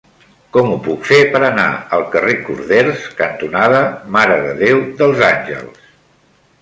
[0.55, 1.65] Com ho puc fer per anar
[1.97, 3.83] al carrer Corders cantonada
[4.17, 5.89] Mare de Déu dels Àngels?